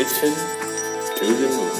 [0.00, 0.34] Mission
[1.18, 1.74] to the Moon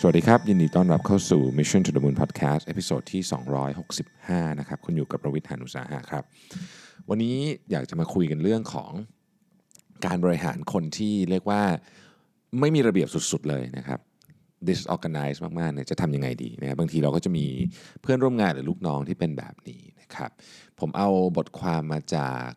[0.00, 3.22] สวัสดีครับ ยินดีต้อนรับเข้าสู่ Mission to the Moon Podcast episode ที่
[3.90, 6.24] 265 นะครับ คุณอยู่กับผมรวิศ หาญอุตสาหะครับ
[7.08, 7.36] วันนี้
[7.70, 8.92] อยากจะมาคุยกันเรื่องของ
[10.06, 11.62] การบริหารคนที่เรียกว่า
[12.60, 14.00] ไม่มีระเบียบสุดๆเลยนะครับ
[14.68, 17.46] disorganized มากๆเนี่ยจะทำยังไงดีนะครับบางทีเราก็จะมี
[18.02, 20.30] เพื่อนร่วมงานหรือลูกน้องที่เป็นแบบนี้นะครับ
[20.80, 22.48] ผมเอาบทความมาจาก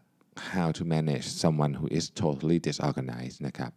[0.53, 3.71] How to manage someone who is totally disorganized นะครับ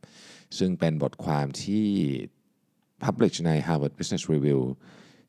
[0.58, 1.86] ซึ่งเป็นบทความที่
[3.04, 4.60] publish ใน Harvard Business Review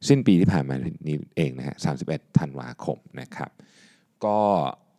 [0.07, 0.75] สิ้นปีที่ผ่านมา
[1.07, 1.75] นี้เองนะฮะ
[2.07, 3.51] 31 ธันวาคมนะครับ
[4.25, 4.37] ก็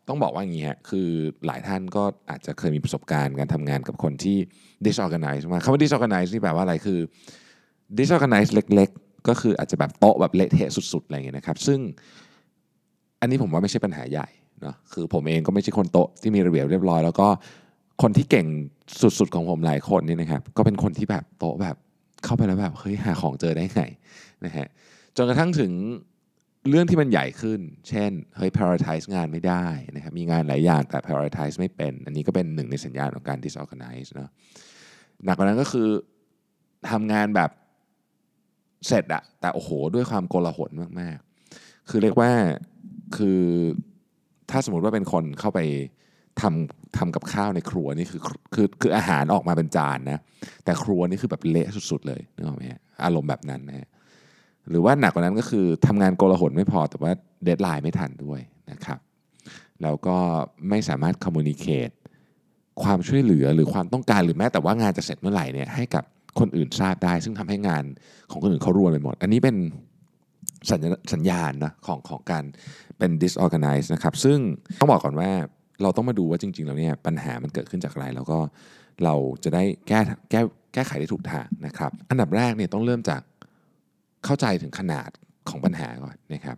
[0.08, 1.08] ต้องบอกว่าอย่างนี้ฮะ คือ
[1.46, 4.38] หลายท่านก็อาจจะเคยมีประสบการณ์การทำงานกับคนที่
[4.86, 6.98] disorganized มาคำว่า disorganized นี่แปลว่าอะไร คือ
[7.98, 11.80] disorganized เล็ก ๆ ก็คืออาจจะแบบโต๊ะแบบเละเทะสุด ๆ อะไรเงี้ยนะครับ ซึ่ง
[13.20, 14.28] อันนี้ผมว่าไม่ใช่ปัญหาใหญ่
[14.66, 17.28] นะคือผมเองก็ไม่ใช่คนโตะที่มีระเบียบเรียบร้อย แล้วก็
[18.02, 18.46] คนที่เก่ง
[19.18, 21.76] สุดๆของผมหลายคนนี่นะครับก็เป็นคนที่แบบโตแบบ
[22.24, 23.82] เข้าไปแล้วแบบเฮ้ยหาของเจอได้ไง
[24.44, 24.66] นะฮะ
[25.16, 25.72] จนกระทั่งถึง
[26.68, 34.30] เรื่องที่มันใหญ่ขึ้น เช่น เฮ้ย prioritize งานไม่ได้นะครับ มีงานหลายอย่างแต่ prioritize ไม่เป็น อันนี้ก็เป็นหนึ่งในสัญญาณของการ disorganize เนาะ
[35.24, 35.88] หนักกว่านั้นก็คือ
[36.90, 37.50] ทำงานแบบ
[38.86, 41.18] เสร็จอะแต่โอ้โห ด้วยความโกลาหลมาก
[41.54, 42.32] ๆ คือเรียกว่า
[43.16, 43.40] คือ
[44.52, 45.60] ถ้าสมมติว่าเป็นคนเข้าไป
[46.40, 48.20] ทำทำกับข้าวในครัวนี่คือ
[48.54, 50.18] คือคืออาหารออกมาเป็นจานนะ
[50.64, 52.64] แต่ครัวนี่คือแบบเละสุดๆเลยนึกออกไหม
[53.04, 53.88] อารมณ์แบบนั้นนะฮะ
[54.68, 57.12] หรือว่าหนักกว่านั้นก็คือทำงานโกลาหลไม่พอแต่ว่า
[57.44, 58.98] เดทไลน์ไม่ทันด้วยนะครับ
[59.82, 60.16] แล้วก็
[60.68, 61.90] ไม่สามารถคอมมูนิเคต
[62.82, 66.04] ความช่วยเหลือหรือความต้องการหรือแม้แต่ว่างานจะเสร็จเมื่อไหร่เนี่ยให้กับ
[66.38, 67.84] คนอื่นทราบได้ ซึ่งทำให้งาน
[68.30, 69.56] ของคนอื่นเขารวนไปหมด อันนี้เป็น
[70.70, 72.44] สัญญาสัญญาณนะของของการ
[72.98, 74.38] เป็น disorganized นะครับซึ่ง
[74.80, 75.30] ต้องบอกก่อนว่า
[75.82, 78.38] เราต้องมาดูว่าจริง ๆ แล้วเนี่ยปัญหามันเกิดขึ้นจากอะไร แล้วก็
[79.04, 79.14] เรา
[79.44, 80.40] จะได้แก้แก้
[80.74, 83.22] แก้ไขได้ถูกทางนะครับ อันดับแรกเนี่ยต้องเริ่มจาก
[84.24, 85.10] เข้าใจถึงขนาด
[85.48, 86.56] ของปัญหาก่อนนะครับ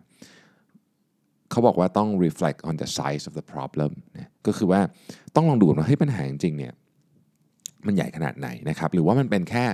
[1.51, 4.81] เขาบอกว่าต้อง reflect on the size of the problem นะก็คือว่า
[5.35, 6.73] ต้องลองดูว่าเฮ้ยปัญหาจริงๆเนี่ย
[7.85, 9.65] มันใหญ่ขนาดไหนนะครับ หรือว่ามันเป็นแค่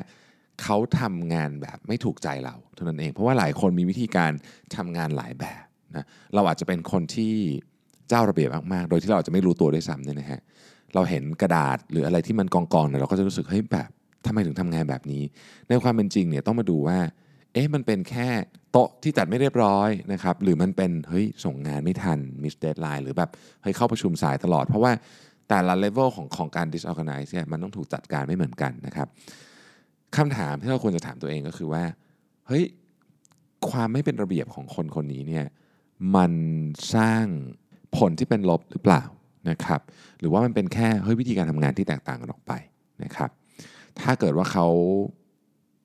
[0.64, 4.32] เขาทำงานแบบไม่ถูกใจเราเท่านั้นเอง เพราะว่าหลายคนมีวิธีการ
[4.76, 7.34] ทำงานหลายแบบนะเราอาจจะเป็นคนที่
[8.10, 10.40] เจ้าระเบียบมากๆ โดยที่เราอาจจะไม่รู้ตัวด้วยซ้ำเนี่ยนะฮะ
[10.96, 13.90] เราเห็นกระดาษหรืออะไรที่มันกองๆเนี่ยเราก็จะรู้สึกเฮ้ยแบบ
[14.26, 15.24] ทำไมถึงทำงานแบบนี้
[15.68, 16.98] ในความเป็นจริงเนี่ยต้องมาดูว่า
[17.54, 18.28] เอ๊ะมันเป็นแค่
[18.72, 23.30] โต๊ะที่จัดไม่เรียบร้อยนะครับหรือมันเป็นเฮ้ยส่งงานไม่ทันมิสเดดไลน์หรือแบบ
[23.62, 24.92] เฮ้ยเข้าประชุมสายตลอด เพราะว่า
[25.50, 29.08] แต่ละเลเวลของของการ disorganize เนี่ยมันต้องถูกจัดการไม่เหมือนกันนะครับ
[30.18, 31.84] คำถามที่เราควรจะถามตัวเองก็คือว่า
[32.48, 32.64] เฮ้ย
[33.70, 35.46] ความไม่เป็นระเบียบของคนคนนี้เนี่ย
[36.16, 36.32] มัน
[36.96, 37.26] สร้าง
[37.98, 39.04] ผลที่เป็นลบหรือเปล่า
[39.50, 39.82] นะครับ
[40.20, 42.54] หรือว่ามันเป็นแค่เฮ้ยวิธีการทำงานที่แตกต่างกันออกไป
[43.04, 43.30] นะครับ
[44.00, 44.68] ถ้าเกิดว่าเขา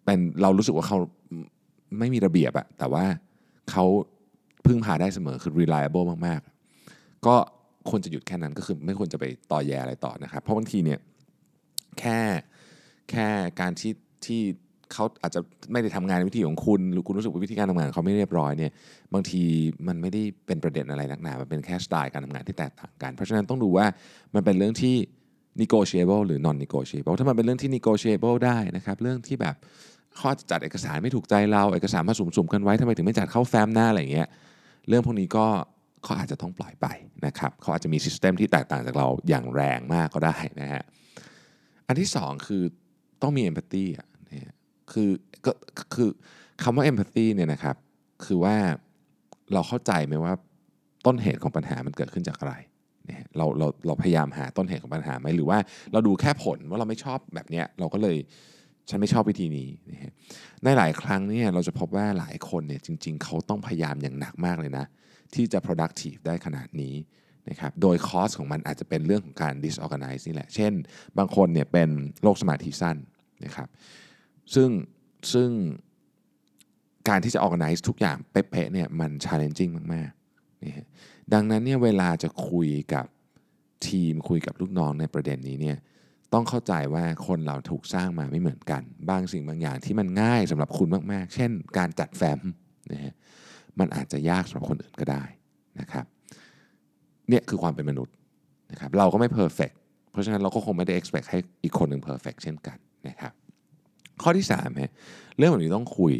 [0.04, 0.98] เป็นเรารู้สึกว่าเขา
[1.98, 3.04] ไม่มีระเบียบอะแต่ว่า
[3.70, 3.84] เขา
[4.66, 6.40] พึ่งพาได้เสมอคือ reliable มาก
[6.82, 7.36] ๆ ก็
[7.90, 10.98] ควรจะหยุดแค่นั้นก็คือไม่ควรจะไปต่อแยอะไรต่อนะครับ เพราะบางทีเนี่ย
[11.98, 12.18] แค่
[13.10, 13.28] แค่
[13.60, 13.92] การที่
[14.24, 14.42] ที่
[14.92, 15.40] เขาอาจจะ
[15.72, 18.72] ไม่ได้ทำงานในวิธีของคุณ หรือคุณรู้สึกว่าวิธีการทำงานเขาไม่เรียบร้อยเนี่ย
[19.14, 19.42] บางที
[19.88, 23.86] มันไม่ได้เป็นประเด็นอะไรนักหนา มันเป็นแค่สไตล์การทำงานที่แตกต่างกัน เพราะฉะนั้นต้องดูว่า
[24.34, 24.94] มันเป็นเรื่องที่
[25.62, 29.56] negotiable หรือ non negotiable ถ้ามันเป็นเรื่องที่ negotiable ได้นะครับเรื่องที่แบบ
[30.20, 34.28] ข้อจัดเอกสารไม่ถูกใจเราเอกสารมาสุ่มๆกันไว้ทำไมถึงไม่จัดเข้าแฟ้มหน้าอะไรเงี้ย
[34.88, 35.46] เรื่องพวกนี้ก็
[36.04, 36.86] เขาอาจจะต้องปล่อยไป
[37.26, 40.82] นะครับเขาอาจจะมีซิสเต็มที่แตกต่างจากเราอย่างแรงมากก็ได้นะฮะ
[41.86, 42.62] อันที่สองคือ
[43.22, 44.54] ต้องมี empathy อะเนี่ย
[44.92, 45.10] คือ
[45.46, 45.52] ก็
[45.94, 46.08] คือ
[46.62, 47.76] คำว่า empathy เนี่ยนะครับ
[48.24, 48.56] คือว่า
[49.52, 50.34] เราเข้าใจไหมว่า
[51.06, 52.54] ต้นเหตุของปัญหามันเกิดขึ้นจากอะไร
[53.06, 55.58] เนี่ยเราเราเราพยายามหาต้นเหตุของปัญหาไหมหรือว่า
[55.92, 58.16] เราดูแค่ผลว่าเราไม่ชอบแบบเนี้ยเราก็เลย
[58.90, 60.12] ฉันไม่ชอบวิธีนี้นะฮะ
[60.64, 64.84] ในหลายครั้งเนี่ยเราจะพบว่าหลายคนเนี่ยจริง ๆ เขาต้องพยายามอย่างหนักมากเลยนะ
[65.34, 66.94] ที่จะ productive ได้ขนาดนี้
[67.50, 70.72] นะครับโดยคอสของมันอาจจะเป็นเรื่องของการ disorganize นี่แหละ เช่น
[71.18, 71.88] บางคนเนี่ยเป็น
[72.22, 72.96] โรคสมาธิสั้น
[73.44, 73.68] นะครับ
[74.54, 74.70] ซึ่ง
[75.32, 75.50] ซึ่ง
[77.08, 80.86] การที่จะ organize ทุกอย่างเป๊ะๆเนี่ยมัน challenging มากๆนะ
[81.32, 83.06] ดังนั้นเนี่ยเวลาจะคุยกับ
[83.88, 85.78] ทีมคุยกับลูกน้องในประเด็นนี้เนี่ย
[86.32, 92.40] ต้องเข้าใจว่าคนเราถูกสร้างมาไม่เหมือนกัน บางสิ่งบางอย่างที่มันง่ายสำหรับคุณมากๆ เช่น การจัดแฟ้ม
[92.92, 93.14] นะฮะ
[93.78, 95.24] มันอาจจะยากสำหรับคนอื่นก็ได้
[95.80, 96.06] นะครับ
[97.28, 98.14] เนี่ยคือความเป็นมนุษย์
[98.72, 99.70] นะครับเราก็ไม่ perfect
[100.10, 102.76] เพราะฉะนั้นเราก็คงไม่ได้ expect ให้อีกคนหนึ่ง perfect เช่นกัน
[103.08, 103.32] นะครับ
[104.22, 104.92] ข้อที่3ฮะ
[105.38, 106.14] เรื่องแบบนี้ต้องคุย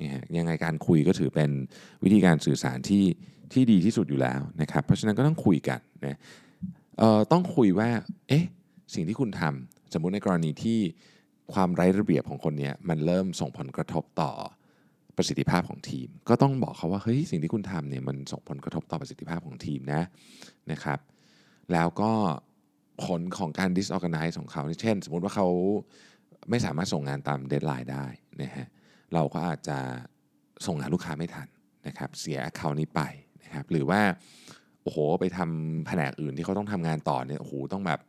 [0.00, 1.50] นะฮะยังไงการคุยก็ถือเป็น
[2.04, 3.04] วิธีการสื่อสารที่
[3.52, 6.18] ที่ดีที่สุดอยู่แล้วนะครับเพราะฉะนั้นก็ต้องคุยกันนะ
[6.98, 7.88] เอ่อต้องคุยว่า
[8.28, 8.44] เอ๊ะ
[8.94, 10.78] สิ่งที่คุณทำสมมุติในกรณีที่
[11.52, 14.32] ความไร้ระเบียบของคนเนี้ยมันเริ่มส่งผลกระทบต่อ
[15.22, 20.02] ประสิทธิภาพของทีม ก็ต้องบอกเขาว่าเฮ้ยสิ่งที่คุณทำเนี่ยมันส่งผลกระทบต่อประสิทธิภาพของทีมนะ
[20.72, 20.98] นะครับ
[21.72, 22.12] แล้วก็
[23.04, 25.48] ผลของการ disorganize ของเขาเช่น สมมุติว่าเขา
[26.50, 28.06] ไม่สามารถส่งงานตามเดทไลน์ได้
[28.42, 28.66] นะฮะ
[29.14, 29.78] เราก็อาจจะ
[30.66, 31.48] ส่งงาลูกค้าไม่ทัน
[31.86, 33.00] นะครับ เสีย account นี้ไป
[33.42, 34.00] นะครับ หรือว่า
[34.82, 38.00] โอ้โหไปทำแผนกอื่นที่เขาต้องทำงานต่อเนี่ยโอ้โหต้องแบบ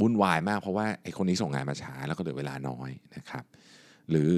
[0.00, 3.44] วุ่นวายมากเพราะว่าไอ้คนนี้ส่งงานมาช้าแล้วก็เหลือเวลาน้อยนะครับ
[4.10, 4.34] หรือ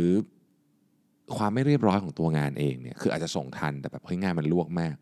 [1.36, 4.94] ความไม่เรียบร้อยของตัวงานเองเนี่ยคืออาจจะส่งทันแต่แบบเฮ้ยงานมันลวกมาก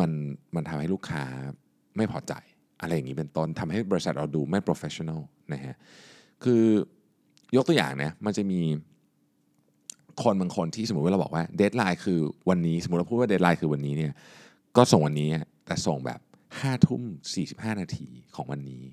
[0.00, 0.10] มัน
[0.54, 1.22] มันทำให้ลูกค้า
[1.96, 2.32] ไม่พอใจ
[2.80, 5.20] อะไรอย่างนี้เป็นต้นทำให้บริษัทเราดูไม่ professional
[5.52, 5.74] นะฮะ
[6.44, 6.62] คือ
[7.56, 8.60] ยกตัวอย่างนะมันจะมี
[10.22, 14.12] คนบางคนที่สมมติว่าเราบอกว่า deadline คือวันนี้ สมมติเราพูดว่า deadline คือวันนี้เนี่ย
[14.76, 15.28] ก็ส่งวันนี้
[15.66, 16.20] แต่ส่งแบบ
[16.60, 17.02] ห้าทุ่ม
[17.34, 18.84] สี่สิบห้านาทีของวันนี้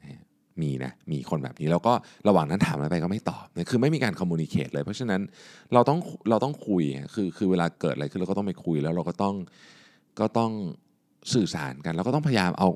[0.00, 0.24] นะฮะ
[0.62, 1.92] มีนะมีคนแบบนี้แล้วก็
[2.28, 5.20] ระหว่างนั้นถามอะไรไปก็ไม่ตอบเนี่ยคือไม่มีการ communicate เลย เพราะฉะนั้น
[5.74, 5.98] เราต้อง
[6.30, 6.82] เราต้องคุย
[7.14, 9.34] คือคือเวลาเกิดอะไรขึ้นเราก็ต้องไปคุยแล้วเราก็ต้อง
[10.20, 10.52] ก็ต้อง
[11.34, 12.68] สื่อสารกันแล้วก็ต้องพยายามเอา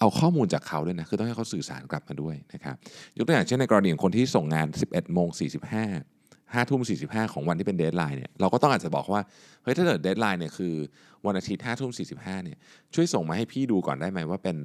[0.00, 2.76] เอาข้อมูลจากเขาด้วยนะคือต้องให้เขาสื่อสารกลับมาด้วยนะครับ
[3.16, 5.28] ยกตัวอย่างเช่นในกรณีของคนที่ส่งงาน 11โมง
[5.94, 9.20] 45 5ทุ่ม45 ของวันที่เป็น deadline เนี่ยเราก็ต้องอาจจะบอกว่า
[9.62, 10.74] เฮ้ยถ้าเกิด deadline เนี่ยคือ
[11.26, 12.58] วันอาทิตย์5ทุ่ม45เนี่ย
[12.94, 14.56] ช่วยส่งมาให้พี่ดูก่อนได้ไหมว่าเป็น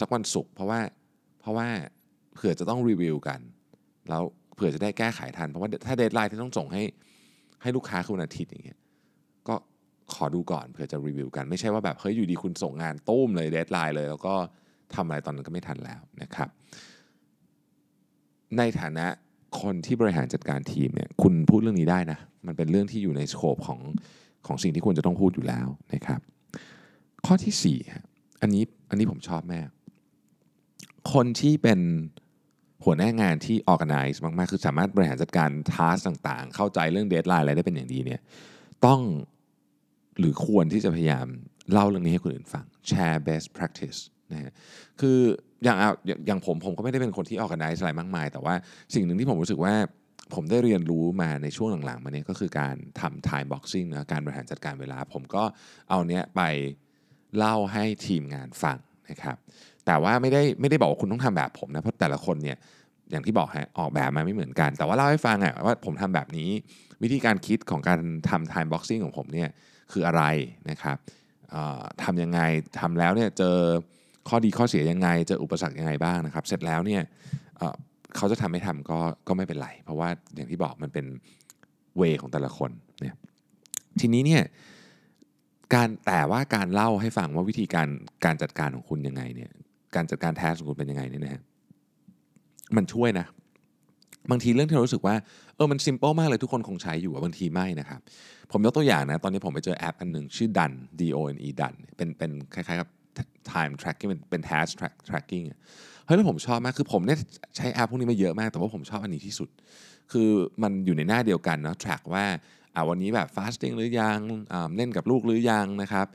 [0.00, 0.80] สักวันศุกร์เพราะว่า
[1.44, 1.68] เพราะว่า
[2.34, 3.40] เผื่อจะต้องรีวิวกัน
[4.08, 4.22] แล้ว
[4.54, 6.82] เผื่อจะได้แก้ไขทัน เพราะว่าถ้า deadline ที่ต้องส่งให้
[7.62, 8.78] ให้ลูกค้าคือวันอาทิตย์อย่างเงี้ย
[9.48, 9.54] ก็
[10.14, 14.34] ขอดูก่อนเผื่อจะรีวิวกัน ไม่ใช่ว่าแบบเฮ้ยอยู่ดีคุณส่งงานตุ้มเลยเดทไลน์เลย แล้วก็
[14.94, 16.48] ทำอะไรตอนนั้นก็ไม่ทันแล้วนะครับ
[18.58, 19.06] ในฐานะ
[19.60, 23.80] คนที่บริหารจัดการทีมเนี่ยคุณพูดเรื่องนี้ได้นะ มันเป็นเรื่องที่อยู่ในโคปของ
[24.46, 26.20] ของสิ่งที่ควรจะต้องพูดอยู่แล้วนะครับ
[27.26, 28.04] ข้อที่4ฮะ
[28.42, 29.60] อันนี้อันนี้ผมชอบแม่
[31.12, 31.80] คนที่เป็น
[32.84, 38.20] หัวหน้างานที่ organize มากๆ คือสามารถบริหารจัดการทัสต่างๆ เข้าใจเรื่องเดทไลน์อะไรได้เป็นอย่างดีเนี่ย
[38.86, 39.00] ต้อง
[40.18, 41.26] หรือควรที่จะพยายาม
[41.72, 43.98] เล่าเรื่องนี้ให้คนอื่นฟัง share best practice
[44.32, 44.52] นะฮะ
[45.00, 45.18] คือ
[45.64, 48.54] อย่างเอาอย่างอย่างผมผมก็ไม่ได้เป็นคนที่ organize อะไรมากมาย แต่ว่า
[48.94, 49.74] สิ่งหนึ่งที่ผมรู้สึกว่า
[50.34, 55.44] ผมได้เรียนรู้มาในช่วงหลังๆมาเนี่ยก็คือการทำ time boxing นะการบริหารจัดการเวลา ผมก็
[55.90, 56.42] เอาเนี้ยไป
[57.36, 58.78] เล่าให้ทีมงานฟัง
[59.10, 59.36] นะครับ
[59.86, 62.56] แต่ว่าไม่ได้ไม่ได้บอกว่าคุณต้องทำแบบผมนะเพราะแต่ละคนเนี่ย
[63.10, 66.50] อย่างที่บอกฮะออกแบบมาไม่เหมือนกัน แต่ว่าเล่าให้ฟังอะว่าผมทำแบบนี้
[67.02, 68.00] วิธีการคิดของการ
[68.30, 69.48] ทำ time boxing ของผมเนี่ย
[69.92, 70.22] คืออะไร
[70.70, 70.96] นะครับ
[72.02, 72.40] ทำยังไง
[72.80, 73.56] ทำแล้วเนี่ยเจอ
[74.28, 77.02] ข้อดีข้อเสียยังไงเจออุปสรรคยังไงบ้างนะครับ เสร็จแล้วเนี่ย
[77.58, 77.74] เอ่อ
[78.16, 78.98] เขาจะทำไม่ทำก็
[79.28, 81.06] ก็ไม่เป็นไร เพราะว่าอย่างที่บอกมันเป็น
[81.96, 82.70] เวของแต่ละคน
[83.00, 83.14] เนี่ย
[84.00, 84.42] ทีนี้เนี่ย
[85.74, 87.88] การแต่ว่าการเล่าให้ฟังว่าวิธีการ
[88.24, 89.50] การจัดการของคุณยังไงเนี่ย
[89.96, 91.42] การจัดการแทสของคุณเป็นยังไงเนี่ยนะฮะ
[92.76, 93.26] มันช่วยนะ
[94.30, 95.14] บางทีเรื่องที่เรารู้สึกว่า
[95.56, 98.00] เออมันซิมเปิลมากเลยทุกคนคงใช้อยู่บางทีไม่นะครับ
[98.52, 102.88] ผมยกตัวอย่างนะ ตอนนี้ผมไปเจอแอปอันหนึ่งชื่อ Dun D O N E Dun เป็นเป็นคล้ายๆกับ
[103.50, 104.72] time tracking เป็นเป็น task
[105.08, 105.44] tracking
[106.04, 107.18] เฮ้ยแล้วผมชอบมาก คือผมเนี่ย
[107.56, 109.48] ใช้แอปพวกนี้มาเยอะมาก แต่ว่าผมชอบอันนี้ที่สุด
[110.12, 110.28] คือ
[110.62, 112.24] มันอยู่ในหน้าเดียวกันเนาะ track ว่า
[112.74, 114.18] อ่าวันนี้แบบ fasting หรือยัง
[114.52, 116.06] อ่าเล่นกับลูกหรือยังนะครับ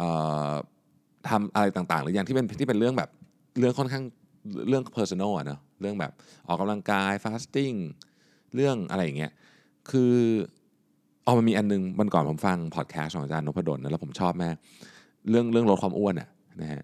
[0.00, 0.08] อ่
[0.48, 0.50] อ
[1.28, 3.10] ทำอะไรต่างๆ หรือยังที่เป็นที่เป็นเรื่องแบบ
[3.58, 4.04] เรื่องค่อนข้าง
[4.68, 6.12] เรื่อง personal อะเนาะเรื่องแบบ
[6.48, 7.76] ออกกำลังกาย fasting
[8.54, 9.32] เรื่องอะไรอย่างเงี้ย
[9.90, 10.14] คือ
[11.24, 14.54] เอามันมีอันนึงมันก่อนผมฟังพอดแคสต์ของอาจารย์นพดลนะแล้วผมชอบมาก
[15.30, 16.28] เรื่องเรื่องลดความอ้วนอะ
[16.60, 16.82] นะฮะ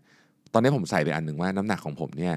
[0.53, 2.35] ตอนนี้ผมใส่ไปอันหนึ่งว่าน้ำหนักของผมเนี่ย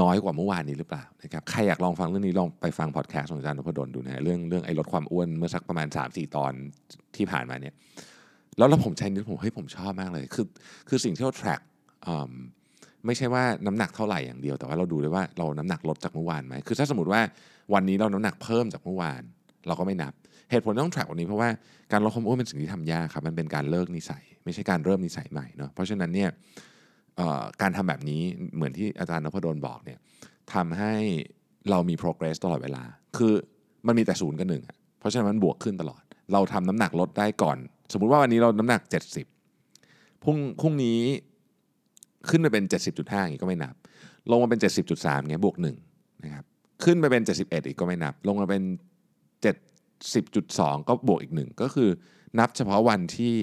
[0.00, 6.52] น้อยกว่าเมื่อวานนี้หรือเปล่านะครับใครอยากลองฟังเรื่องนี้ลองไปฟังพอดแคสต์ของอาจารย์นพดลดูนะฮะเรื่องเรื่องไอ้ลดความอ้วนเมื่อสักประมาณ 3-4 ตอน
[7.16, 7.74] ที่ผ่านมาเนี่ย
[8.58, 10.46] แล้วแล้วผมใช้นิ้วผมเฮ้ยผมชอบมากเลยคือ
[10.88, 11.60] คือสิ่งที่เรา track
[12.06, 12.32] อืม
[13.06, 17.20] ไม่ใช่ว่าน้ำหนักเท่าไหร่อย่างเดียว แต่ว่าเราดูด้วยว่าเราน้ำหนักลดจากเมื่อวานไหมคือถ้าสมมติว่า
[17.74, 19.22] วันนี้เราน้ำหนักเพิ่มจากเมื่อวาน
[19.66, 20.12] เราก็ไม่นับ
[20.50, 21.48] เหตุผลต้อง track วันนี้เพราะว่า
[21.92, 26.30] การลดความอ้วนเป็นสิ่งที่ทำยากครับมันเป็นการเลิกนิสัย ไม่ใช่การเริ่มนิสัยใหม่เนาะเพราะฉะนั้นเนี่ย
[27.62, 28.22] การทำแบบนี้
[28.56, 29.98] เหมือนที่อาจารย์นพดลบอกเนี่ย
[30.54, 30.94] ทำให้
[31.70, 32.82] เรามี progress ตลอดเวลา
[33.16, 33.32] คือ
[33.86, 34.62] มันมีแต่ศูนย์กับหนึ่ง
[34.98, 37.58] เพราะฉะนั้นมันบวกขึ้นตลอด เราทำน้ำหนักลดได้ก่อน
[37.92, 38.80] สมมุติว่าวันนี้เราน้ำหนัก
[39.52, 41.00] 70พรุ่งพรุ่งนี้
[42.28, 42.64] ขึ้นไปเป็น
[42.94, 43.74] 70.5อย่างนี้ก็ไม่นับ
[44.30, 44.60] ลงมาเป็น
[44.94, 45.56] 70.3เงี้ยบวก
[45.88, 46.44] 1นะครับ
[46.84, 48.62] ขึ้นไปเป็น 71 อีกก็ไม่นับ ลงมาเป็น
[49.34, 51.88] 70.2 ก็บวกอีกหนึ่งก็คือ
[52.38, 53.34] นับเฉพาะวันที่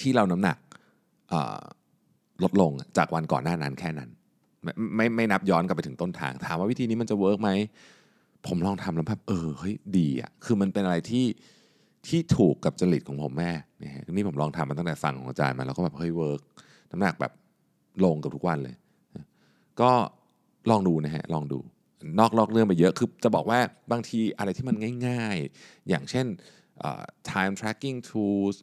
[0.00, 0.58] ที่เราน้ำหนัก
[2.42, 4.10] ลดลงจากวันก่อนหน้านั้นแค่นั้น
[4.62, 7.50] ไม่ไม่ไม่นับย้อนกลับไปถึงต้นทาง ถามว่าวิธีนี้มันจะ work ไหม
[8.46, 11.26] ผมลองทำแล้วแบบเออเฮ้ยดีอะคือมันเป็นอะไรที่
[12.06, 16.40] ที่ถูกกับจริตของผมแม่งเนี่ยนี่ผมลองทำมาตั้งแต่ฟังของอาจารย์มาแล้วก็แบบเฮ้ย work
[16.90, 17.32] น้ำหนักแบบ
[18.04, 18.76] ลงกับทุกวันเลย
[19.80, 19.90] ก็
[20.70, 21.58] ลองดูนะฮะลองดู
[22.18, 23.58] นอกลอกเรื่องไปเยอะ คือจะบอกว่า
[23.92, 26.26] บางทีอะไรที่มันง่ายๆ อย่างเช่น
[27.30, 28.56] time tracking tools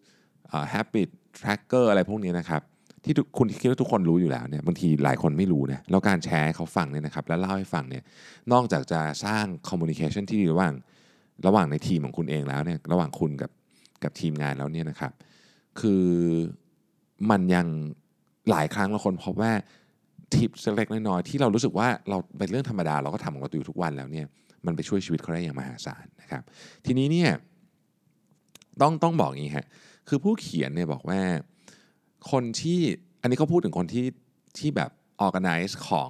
[0.74, 1.10] habit
[1.40, 2.62] tracker อะไรพวกนี้นะครับ
[3.04, 8.04] ที่คุณคิดว่าทุกคนรู้อยู่แล้วเนี่ยบางทีหลายคนไม่รู้นะแล้วการแชร์ให้เขาฟังเนี่ยนะครับ แล้วเล่าให้ฟังเนี่ย
[8.52, 10.74] นอกจากจะสร้าง communication ที่ดีระหว่าง
[11.48, 13.52] ระหว่างในทีมของคุณเองแล้วเนี่ยระหว่างคุณกับ
[14.04, 15.12] กับทีมงานแล้วเนี่ยนะครับ
[15.80, 16.06] คือ
[17.30, 17.68] มันยัง
[18.50, 19.52] หลายครั้งเราคนพบว่า
[20.34, 24.28] ทิปเล็กๆน้อยๆที่เรารู้สึกว่าเราเป็นเรื่องธรรมดาเราก็ทำของเราอยู่ทุกวันแล้วเนี่ย
[24.66, 26.44] มันไปช่วยชีวิตเขาได้อย่างมหาศาลนะครับ
[26.86, 27.32] ทีนี้เนี่ย
[28.82, 29.68] ต้องต้องบอกอย่างนี้ฮะ
[30.08, 31.22] คือผู้เขียนเนี่ยบอกว่า
[32.32, 32.80] คนที่
[33.22, 34.06] อันนี้เขาพูดถึงคนที่
[34.58, 34.92] ที่แบบ
[35.26, 36.10] organize ของ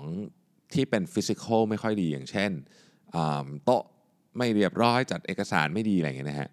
[0.73, 2.51] ที่เป็น physical ไม่ค่อยดีอย่างเช่น
[3.63, 3.83] โต๊ะ
[4.37, 6.49] ไม่เรียบร้อยจัดเอกสารไม่ดีอะไรอย่างเงี้ยนะฮะ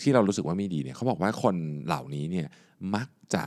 [0.00, 1.54] ที่เรารู้สึกว่าไม่ดีเนี่ยเขาบอกว่าคน
[1.86, 2.48] เหล่านี้เนี่ย
[2.94, 3.42] มักจะ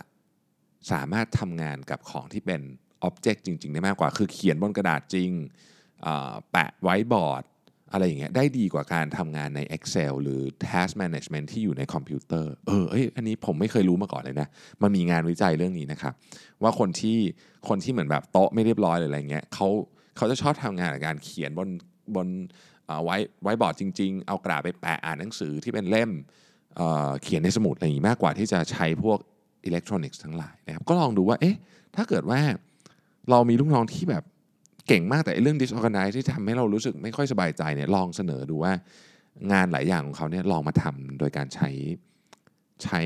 [0.92, 2.62] สามารถทำงานกับของที่เป็น
[3.08, 5.32] object จริง ๆ ได้มากกว่า คือเขียนบนกระดาษจริง
[6.52, 7.44] แปะไว้บอร์ด
[7.92, 14.48] อะไรอย่างเงี้ยได้ดีกว่าการทำงานใน Excel หรือ Task Management ที่อยู่ในคอมพิวเตอร์เออเอ้ยอันนี้ผมไม่เคยรู้มาก่อนเลยนะ
[14.82, 16.14] มันมีงานวิจัยเรื่องนี้นะครับ
[16.64, 17.18] ว่าคนที่
[17.68, 19.68] คนที่เหมือนแบบโต๊ะไม่เรียบร้อยหรืออะไรเงี้ยเขา
[20.18, 21.70] เขาจะชอบทำงานกับการเขียนบน
[22.16, 22.28] บน
[23.04, 26.12] white whiteboard จริง ๆ เอากระดาษไปแปะอ่านหนังสือที่เป็นเล่ม
[26.78, 29.20] เขียนในสมุดอะไรอย่างงี้มากกว่าที่จะใช้พวก
[29.66, 31.56] อิเล็กทรอนิกส์ทั้งหลายนะครับก็ลองดูว่าเอ๊ะ
[31.96, 32.40] ถ้าเกิดว่า
[33.30, 34.24] เรามีลูกน้องที่แบบ
[34.88, 38.74] เก่งมากแต่เรื่อง disorganize ที่ทำให้เรารู้สึกไม่ค่อยสบายใจเนี่ยลองเสนอดูว่า
[39.52, 41.70] งานหลายอย่างของเขาเนี่ยลองมาทำโดยการใช้
[42.84, 43.02] ใช้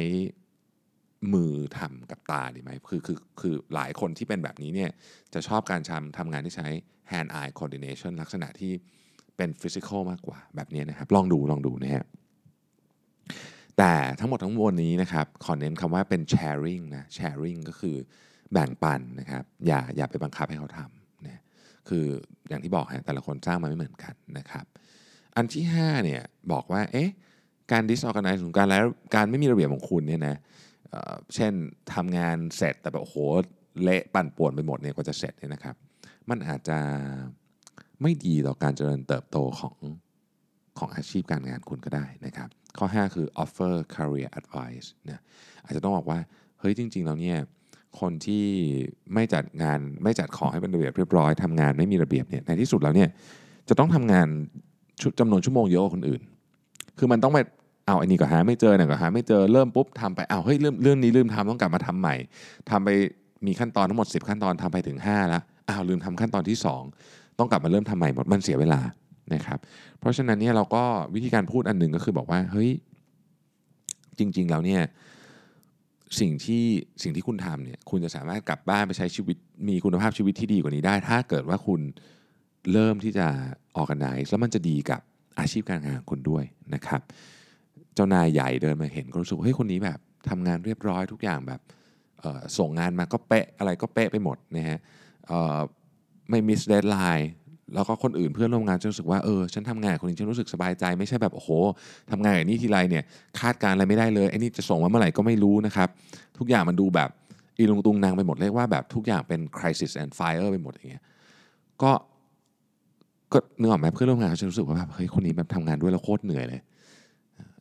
[1.34, 4.92] มือทำกับตาดีไหมคือคือคือหลายคนที่เป็นแบบนี้เนี่ย
[5.34, 6.68] จะชอบการทำทำงานที่ใช้
[7.12, 8.72] hand eye coordination ลักษณะที่
[9.38, 12.06] เป็น physical มากกว่าแบบนี้นะครับ ลองดูลองดูนะฮะ
[13.78, 17.96] แต่ทั้งหมดทั้งมวลนี้นะครับขอเน้นคำว่าเป็น sharing นะ sharing ก็คือ
[18.54, 21.42] แบ่งปันนะครับ อย่าอย่าไปบังคับให้เขาทำนะ
[21.90, 22.06] คือ
[22.50, 24.66] อย่างที่บอกฮะแต่ละคนสร้างมาไม่เหมือนกันนะครับ
[25.36, 27.10] อันที่5เนี่ยบอกว่าเอ๊ะ
[27.72, 30.36] การ disorganize ของการแล้วการไม่มีระเบียบของคุณเนี่ยนะ
[30.90, 31.54] เเช่น
[31.94, 33.18] ทำงานเสร็จแต่แบบโอ้โห
[33.84, 35.76] เละปั่นป่วนไปหมดเนี่ยกว่าจะเสร็จเนี่ยนะครับ
[36.30, 36.78] มันอาจจะ
[38.02, 39.76] ไม่ดีต่อการเจริญเติบโตของ
[40.78, 45.22] ของอาชีพการงานคุณก็ได้นะครับ ข้อ 5 คือ offer career advice นะ
[45.66, 46.20] อาจจะต้องบอกว่า
[46.60, 47.38] เฮ้ยจริงๆแล้วเนี่ย
[48.00, 48.46] คนที่
[49.14, 53.10] ไม่จัดงานไม่จัดของให้เป็นระเบียบเรียบร้อยทำงานไม่มีระเบียบเนี่ยในที่สุดแล้วเนี่ย
[53.70, 54.28] จะต้องทำงาน
[55.20, 56.22] จำนวนชั่วโมงเยอะกว่าคนอื่น
[56.98, 57.40] คือมันต้องไป
[57.88, 62.16] เอาอันนี้ก็หาไม่เจอเนี่ยก็หาไม่เจอเริ่มปุ๊บทำไปเอาเฮ้ยเรื่องเรื่องนี้ลืมทำต้องกลับมาทำใหม่
[62.70, 62.90] ทำไป
[63.46, 66.58] มีขั้นตอนทั้งหมด 10 ขั้นตอนทำไปถึง5แล้วอ้าวลืมทำขั้นตอนที่
[66.98, 68.80] 2 ต้องกลับมาเริ่มทำใหม่หมดมันเสียเวลา
[69.34, 69.60] นะครับ
[70.00, 70.84] เพราะฉะนั้นเนี่ยเราก็
[71.16, 72.72] วิธีการพูดอันหนึ่งก็คือบอกว่าเฮ้ย
[74.20, 74.82] จริง ๆ แล้วเนี่ย
[76.20, 76.64] สิ่งที่
[77.04, 81.82] สิ่งที่คุณทำเนี่ยคุณจะสามารถกลับบ้านไปใช้ชีวิตมีคุณภาพชีวิตที่ดีกว่านี้ได้ ถ้าเกิดว่าคุณ
[82.72, 83.28] เริ่มที่จะ
[83.76, 85.02] ออกกันไนแล้วมันจะดีกับ
[85.40, 87.02] อาชีพการงานของคุณด้วยนะครับ
[87.96, 91.62] เจ้านายใหญ่เดินมาเห็นก็รู้สึกเฮ้ยคนนี้แบบทำงานเรียบร้อยทุกอย่างแบบ
[92.58, 94.80] ส่งงานมาก็เป๊ะอะไรก็เป๊ะไปหมดนะฮะ
[96.30, 97.30] ไม่ miss deadline
[97.74, 101.50] แล้วก็คนอื่นเพื่อนร่วมงานจะรู้สึกว่าเออฉันทำงานคนนี้ฉันรู้สึกสบายใจ ไม่ใช่แบบโอ้โห
[102.12, 103.04] ทำงานกับนี่ทีไรเนี่ย
[103.40, 105.90] คาดการณ์อะไรไม่ได้เลยไอ้นี่จะส่งมาเมื่อไหร่ก็ไม่รู้นะครับ
[106.38, 107.10] ทุกอย่างมันดูแบบ
[107.58, 111.04] อีลุงตุงนังไปหมดเรียกว่าแบบทุกอย่างเป็น crisis and fire ไปหมดอย่างเงี้ย
[111.84, 111.92] ก็
[113.34, 116.62] ก็เนื้อออกไหมเพื่อนร่วมงานเขาจะรู้สึกว่าแบบเฮ้ยคนนี้แบบทำงานด้วยแล้วโคตรเหนื่อยเลย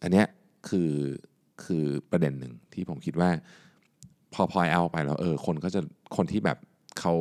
[0.03, 0.27] อันเนี้ย
[0.69, 0.91] คือ
[1.65, 3.31] คือประเด็นหนึ่งที่ผมคิดว่า
[4.35, 5.81] พอพอยเอาไปแล้วเออคนก็จะ
[6.17, 6.59] คนที่แบบ
[7.01, 7.13] เขา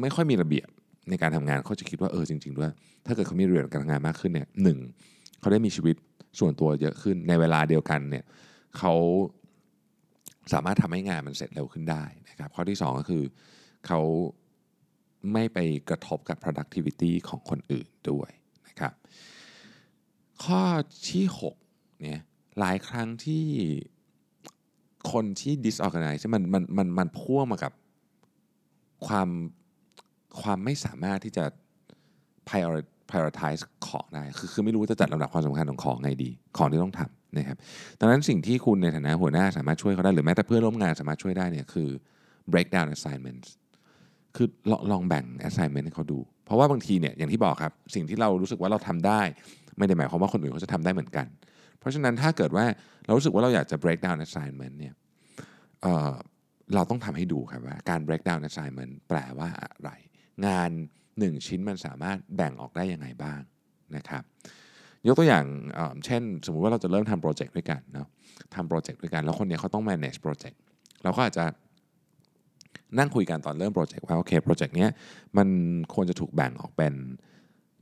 [0.00, 0.68] ไม่ค่อยมีระเบียบ
[1.10, 2.70] ในการทำงานเขาจะคิดว่าเออจริงๆด้วย
[3.06, 4.78] ถ้าเกิดเขามีระเบียบการทำงานมากขึ้นเนี่ยหนึ่ง
[5.40, 5.96] เขาได้มีชีวิต
[6.38, 8.24] ส่วนตัวเยอะขึ้นในเวลาเดียวกันเนี่ย
[8.78, 8.94] เขา
[10.52, 13.24] สามารถทำให้งานมันเสร็จเร็วขึ้นได้นะครับ ข้อที่ 2 ก็คือ
[13.86, 14.00] เขา
[15.32, 15.58] ไม่ไป
[15.90, 18.30] กระทบกับ productivity ของคนอื่นด้วย
[18.68, 18.92] นะครับ
[20.44, 20.62] ข้อ
[21.10, 21.24] ที่
[21.64, 22.20] 6เนี่ย
[22.60, 23.44] หลายครั้งที่
[25.12, 27.72] คนที่ disorganize มันมันมันมันพ่วงมากับ
[29.06, 29.28] ความ
[30.40, 31.44] ความไม่สามารถที่จะ
[32.48, 37.56] priori- prioritize ของได้คือคือไม่รู้จะจัดลำดับความสำคัญของของไงดี ของที่ต้องทำนะครับ
[38.00, 41.88] ดังนั้นสิ่งที่คุณในฐานะหัวหน้าสามารถช่วยเขาได้หรือแม้แต่เพื่อนร่วมงานสามารถช่วยได้เนี่ยคือ
[42.52, 43.48] break down assignments
[44.36, 49.20] คือลองลองแบ่ง assignment ให้เขาดู เพราะว่าบางทีเนี่ยอย่างที่บอกครับสิ่งที่เรารู้สึกว่าเราทำได้
[49.78, 51.26] ไม่ได้หมายความว่าคนอื่นเขาจะทำได้เหมือนกัน
[51.78, 52.64] เพราะฉะนั้นถ้าเกิดว่า
[53.04, 54.94] เรารู้สึกว่าเราอยากจะ break down assignment เนี่ย
[55.82, 59.90] เเราต้องทำให้ดูครับว่าการ break down assignment แปลว่าอะไร
[60.46, 60.70] งาน
[61.10, 63.40] 1 ชิ้นมันสามารถแบ่งออกได้ยังไงบ้าง
[63.96, 64.22] นะครับ
[65.06, 65.44] ยกตัวอย่าง
[65.74, 68.08] เอ่อเช่น สมมุติว่าเราจะเริ่มทำโปรเจกต์ด้วยกันเนาะ
[68.54, 70.58] ทำโปรเจกต์ด้วยกันแล้วคนเนี้ยเขาต้อง manage โปรเจกต์
[71.02, 71.44] เราก็อาจจะ
[72.98, 74.90] นั่งคุยกันตอนเริ่ม project ว่าโอเค project เนี้ย
[75.36, 75.48] มัน
[75.94, 76.94] ควรจะถูกแบ่งออกเป็น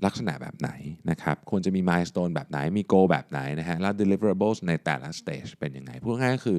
[0.04, 0.70] ลักษณะแบบไหน
[1.10, 6.58] นะครับควรจะมี milestone แบบไหนมี goal แบบไหนนะฮะแล้ว deliverables ในแต่ละ stage เป็นยังไงพูดง่ายๆก็คือ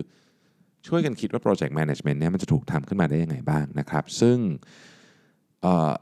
[0.87, 4.37] ช่วยกันคิดว่า project management เนี่ยมันจะถูกทำขึ้นมาได้ยังไงบ้างนะครับ ซึ่ง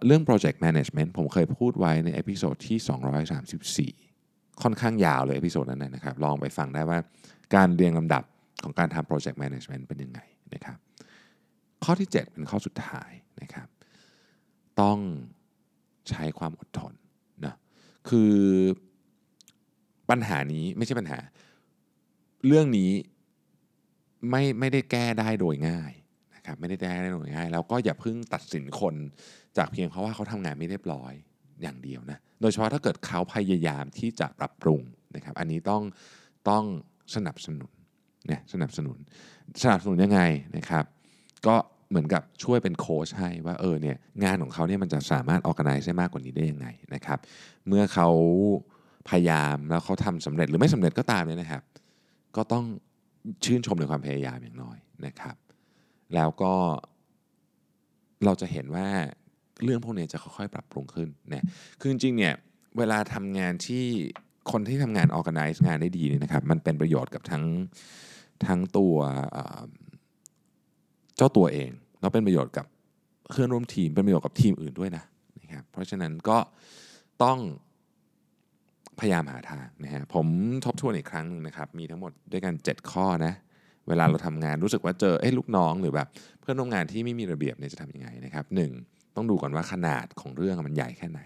[0.05, 2.77] เรื่อง project management ผมเคยพูดไว้ใน episode ที่
[3.95, 6.99] 234 ค่อนข้างยาวเลย episode นั้นนะนะครับ ลองไปฟังได้ว่า
[7.55, 8.23] การเรียงลำดับ
[8.63, 10.19] ของการทำ project management เป็นยังไง
[10.53, 10.77] นะครับ
[11.83, 13.11] ข้อที่ 7 เป็นข้อสุดท้าย
[13.41, 13.67] นะครับ
[14.81, 14.99] ต้อง
[16.09, 16.93] ใช้ความอดทน
[17.45, 17.55] นะ
[18.09, 18.33] คือ
[20.09, 21.19] ปัญหานี้ไม่ใช่ปัญหา
[22.47, 22.91] เรื่องนี้
[24.29, 25.91] ไม่ไม่ได้แก้ได้โดยง่าย
[26.49, 28.95] นะครับไม่ได้แก้ได้โดยง่ายแล้วก็อย่าเพิ่งตัดสินคน
[29.57, 31.13] จากเพียงเพราะว่าเขาทำงานไม่เรียบร้อย
[31.61, 34.81] อย่างเดียวนะโดยเฉพาะถ้าเกิดเขาพยายามที่จะปรับปรุง
[35.15, 35.83] นะครับ อันนี้ต้อง
[36.49, 36.63] ต้อง
[37.15, 37.71] สนับสนุน
[38.31, 38.97] นะสนับสนุน
[39.63, 40.21] สนับสนุนยังไง
[40.57, 40.85] นะครับ
[41.47, 41.55] ก็
[41.89, 47.19] เหมือนกับช่วยเป็นโค้ชให้ว่าเออเนี่ยงานของเขาเนี่ยมันจะสามารถออก a n i z e ได้มากกว่านี้ได้ยังไงนะครับ
[47.67, 48.09] เมื่อเขา
[49.09, 51.63] พยายามแล้วเขาทำสำเร็จหรือไม่สำเร็จก็ตามเนี่ยนะครับ
[52.35, 52.65] ก็ต้อง
[53.45, 55.35] ชื่นชมในความพยายามอย่างน้อยนะครับ
[56.15, 56.53] แล้วก็
[58.25, 58.87] เราจะเห็นว่า
[59.63, 61.43] เรื่องพวกนี้จะค่อยๆ ปรับปรุงขึ้นเนี่ย
[61.79, 62.35] คือจริงๆเนี่ย
[62.77, 63.85] เวลาทำงานที่
[64.51, 67.43] คนที่ทำงาน organize งานได้ดีเนี่ยนะครับมันเป็นประโยชน์กับทั้ง
[68.47, 68.95] ทั้งตัว
[71.17, 72.65] เจ้าตัวเองแล้วเป็นประโยชน์กับ
[73.29, 75.03] เพื่อนร่วมทีมเป็นประโยชน์กับทีมอื่นด้วยนะ
[75.41, 76.37] นะครับเพราะฉะนั้นก็
[77.23, 77.39] ต้อง
[78.99, 80.27] พยายามหาทางนะฮะผม
[80.65, 83.33] ทบทวนอีกครั้งหนึ่งนะครับ มีทั้งหมดด้วยกัน 7 ข้อนะ
[83.89, 86.07] เวลาเราทำงานรู้สึกว่าเจอเอ้ลูกน้องหรือแบบ
[86.41, 88.71] เพื่อนร่วมงานที่ไม่มีระเบียบเนี่ยจะทำยังไงนะครับหนึ่ง
[89.15, 91.21] ต้องดูก่อนว่าขนาดของเรื่องมันใหญ่แค่ไหน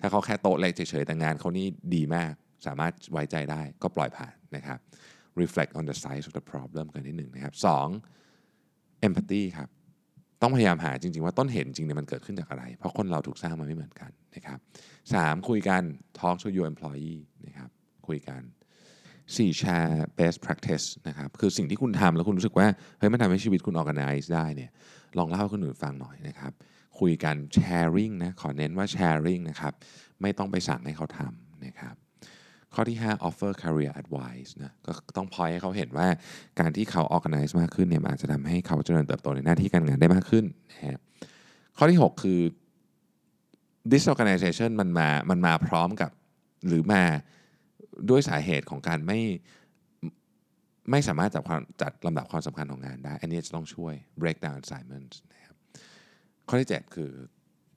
[0.00, 2.32] ถ้าเขาแค่โต๊ะเล็กเฉยๆแต่งานเขานี่ดีมาก
[2.66, 4.78] สามารถไว้ใจได้ก็ปล่อยผ่านนะครับ
[5.42, 7.88] reflect on the size of the problem กันนิดหนึ่งนะครับสอง
[9.06, 9.68] empathy ครับ
[10.42, 14.58] ต้องพยายามหาจริงๆ ว่าต้นเหตุจริงเนี่ยมันเกิดขึ้นจากอะไร เพราะคนเราถูกสร้างมาไม่เหมือนกันนะครับ
[15.14, 15.82] สามคุยกัน
[16.18, 17.70] talk to your employee นะครับ
[18.08, 18.42] คุยกัน
[19.26, 22.66] 4แชร์ best practice นะครับคือสิ่งที่คุณทำแล้วคุณรู้สึกว่า
[22.98, 24.70] เฮ้ยมันทำให้ชีวิตคุณ organize ได้เนี่ย
[25.18, 26.52] ลองเล่าให้คนอื่นฟังหน่อยนะครับ
[27.00, 29.72] คุยกัน sharing นะขอเน้นว่า sharing นะครับ
[30.22, 31.94] ไม่ต้องไปสั่งให้เขาทำนะครับ
[32.74, 36.08] ข้อที่ 5 offer career advice นะก็ต้องพอยให้เขาเห็นว่า
[36.60, 40.98] การที่เขา organize มากขึ้นเนี่ยอาจจะทำให้เขาเจริญเติบโตในหน้าที่การงานได้มากขึ้นนะฮะ
[41.76, 42.40] ข้อที่ 6 คือ
[43.92, 46.10] disorganization มันมา มันมาพร้อมกับ
[46.68, 47.02] หรือมา
[48.10, 49.20] ด้วยสาเหตุของการไม่
[50.90, 55.56] ไม่สามารถจัดความจัดลำดับความสำคัญของงานได้ อันนี้จะต้องช่วย break down assignments นะครับ
[56.48, 57.10] ข้อที่ 7 คือ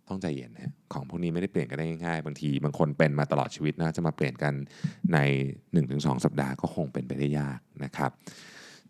[0.07, 4.53] ต้องใจเย็นนะของพวกนี้ไม่ได้เปลี่ยนกันได้ง่ายๆ บางทีบางคนเป็นมาตลอดชีวิตนะจะมาเปลี่ยนกัน
[5.13, 5.17] ใน
[5.71, 8.11] 1-2 สัปดาห์ก็คงเป็นไปได้ยากนะครับ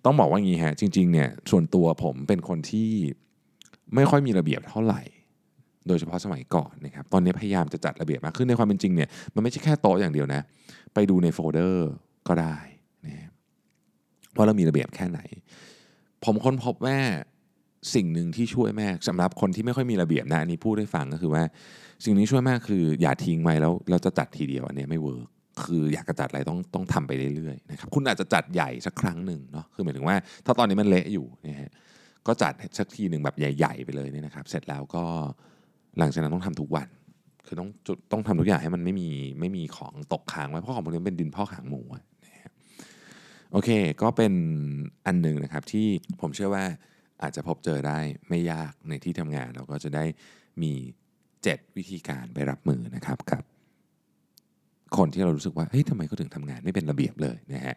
[0.06, 2.90] ต้องบอกว่างี้ฮะจริงๆเนี่ยส่วนตัวผมเป็นคนที่
[3.96, 5.02] ไม่ค่อยมีระเบียบเท่าไหร่
[5.90, 10.42] โดยเฉพาะสมัยก่อนนะครับตอนนี้พยายามจะจัดระเบียบมากขึ้นในความเป็นจริงเนี่ยมันไม่ใช่แค่โต๊ะอย่างเดียวนะ
[10.94, 11.90] ไปดูในโฟลเดอร์
[12.28, 12.58] ก็ได้
[13.06, 13.30] นะ
[14.36, 15.20] ว่าเรามีระเบียบแค่ไหน
[16.24, 16.98] ผมค้นพบว่า
[17.96, 21.44] สิ่งหนึ่งที่ช่วยแม่สำหรับคนที่ไม่ค่อยมีระเบียบนะอันนี้พูดให้ฟังก็คือว่า
[22.06, 25.28] สิ่งนี้ช่วยมากคือ อย่าทิ้งไว้แล้วเราจะจัดทีเดียวอันนี้ไม่เวิร์ก
[25.64, 31.72] คืออยากจะจัดอะไรต้องต้องทำไปเรื่อยๆนะครับคุณอาจจะจัดใหญ่สักครั้งหนึ่งเนาะคือหมายถึงว่า ถ้าตอนนี้มันเละอยู่นะฮะ
[32.28, 35.06] ก็จัดสักทีหนึ่งแบบใหญ่ ๆ ไปเลยเนี่ยนะครับ เสร็จแล้วก็
[36.00, 36.88] หลังจากนั้นต้องทำทุกวัน
[37.46, 37.70] คือต้อง
[38.12, 41.82] ต้องทำทุกอย่างให้มันไม่มีไม่มีของตกค้างไว้เพราะของพวกนี้เป็นดินพ่อกหางหมู
[42.26, 42.52] นะฮะ
[43.52, 43.70] โอเค
[44.02, 44.34] ก็เป็น
[45.06, 45.86] อันหนึ่งนะครับที่
[46.22, 46.66] ผมเชื่อว่า
[47.22, 50.06] อาจจะพบเจอได้ไม่ยากในที่ทำงานเราก็จะได้
[50.62, 50.74] มี
[51.26, 53.44] 7 วิธีการไปรับมือนะครับกับ
[54.98, 57.76] คนที่เรารู้สึกว่าเฮ้ยทำไมเขาถึงทำงานไม่เป็นระเบียบเลยนะฮะ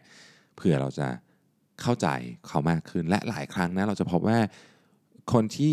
[0.57, 1.07] เพื่อเราจะ
[1.81, 2.07] เข้าใจ
[2.47, 4.37] เขามากขึ้นและหลายครั้งนะเราจะพบว่า
[5.33, 5.71] คนที่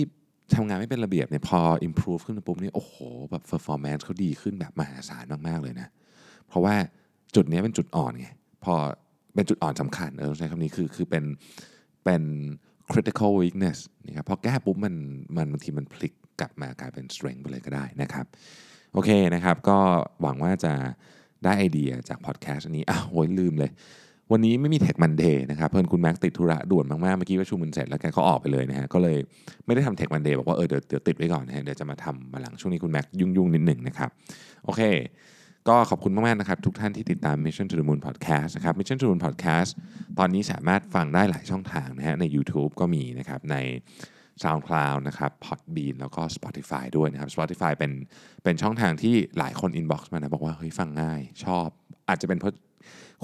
[0.57, 2.95] ทำงานไม่เป็นระเบียบเนี่ยพอ improve ขึ้นมาปุ๊บนี่โอ้โห
[3.31, 5.89] แบบ performance เขาดีขึ้นแบบมหาศาลมากๆเลยนะ
[6.49, 6.75] เพราะว่า
[7.35, 8.29] จุดนี้เป็นจุดอ่อนไง
[8.65, 8.75] พอ
[9.35, 11.25] เป็นจุดอ่อนสำคัญเออใช้คำนี้คือคือเป็น
[12.05, 12.23] เป็น
[12.93, 14.95] critical weakness นะครับพอแก้ปุ๊บมัน
[15.37, 18.27] มันบางทีมันพลิกกลับมากลายเป็น strength ไปเลยก็ได้นะครับ
[18.93, 19.79] โอเคนะครับ ก็
[20.23, 20.75] หวังว่าจะ
[21.45, 23.71] ได้ไอเดียจากพอดแคสต์อันนี้อ้าวโอยลืมเลย
[24.33, 29.19] วันนี้ไม่มี Tech Monday นะครับเพื่อนคุณแม็กติดธุระด่วนมากๆ เมื่อกี้ประชุมมันเสร็จแล้วแกก็ออกไปเลยนะฮะก็เลย
[29.67, 34.11] ไม่ได้ทำ Tech Monday บอกว่าเออเดี๋ยวเดี๋ยวติดไว้ก่อนนะฮะเดี๋ยวจะมาทำมาหลังช่วงนี้คุณแม็กยุ่งๆนิดหนึ่งนะครับ
[34.65, 34.83] โอเค
[35.69, 39.71] ก็ขอบคุณมากๆนะครับทุกท่านที่ติดตาม Mission to the Moon Podcast นะครับ Mission to the Moon Podcast
[40.19, 43.57] ตอนนี้สามารถฟังได้หลายช่องทางนะฮะใน YouTube ก็มีนะครับใน
[44.43, 47.93] SoundCloud นะครับ Podbean แล้วก็ Spotify ด้วยนะครับ Spotify เป็น
[48.45, 51.67] เป็นช่องทางที่หลายคน inbox มานะบอกว่าเฮ้ยฟังง่ายชอบ
[52.09, 52.55] อาจจะเป็นเพราะ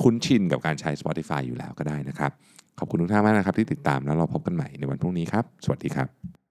[0.03, 2.31] คุ้นชินกับการใช้ Spotify อยู่แล้วก็ได้นะครับ
[2.79, 6.44] ขอบคุณทุกท่านมากนะครับที่ติดตามแล้วเราพบกันใหม่ในวันพรุ่งนี้ครับ สวัสดีครับ